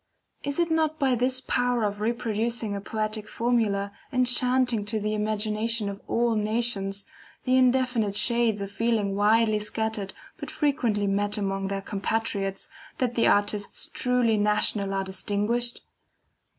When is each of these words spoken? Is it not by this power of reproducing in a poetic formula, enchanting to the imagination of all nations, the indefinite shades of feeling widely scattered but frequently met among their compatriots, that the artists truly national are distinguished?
Is 0.43 0.57
it 0.57 0.71
not 0.71 0.97
by 0.97 1.13
this 1.13 1.39
power 1.41 1.83
of 1.83 2.01
reproducing 2.01 2.71
in 2.71 2.77
a 2.77 2.81
poetic 2.81 3.29
formula, 3.29 3.91
enchanting 4.11 4.83
to 4.85 4.99
the 4.99 5.13
imagination 5.13 5.89
of 5.89 6.01
all 6.07 6.33
nations, 6.33 7.05
the 7.43 7.55
indefinite 7.55 8.15
shades 8.15 8.61
of 8.61 8.71
feeling 8.71 9.15
widely 9.15 9.59
scattered 9.59 10.15
but 10.37 10.49
frequently 10.49 11.05
met 11.05 11.37
among 11.37 11.67
their 11.67 11.81
compatriots, 11.81 12.67
that 12.97 13.13
the 13.13 13.27
artists 13.27 13.89
truly 13.89 14.37
national 14.37 14.91
are 14.91 15.03
distinguished? 15.03 15.81